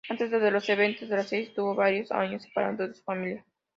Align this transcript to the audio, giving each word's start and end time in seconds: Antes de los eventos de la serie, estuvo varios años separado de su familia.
Antes 0.09 0.31
de 0.31 0.49
los 0.49 0.67
eventos 0.67 1.09
de 1.09 1.15
la 1.15 1.21
serie, 1.23 1.45
estuvo 1.45 1.75
varios 1.75 2.11
años 2.11 2.41
separado 2.41 2.87
de 2.87 2.95
su 2.95 3.03
familia. 3.03 3.45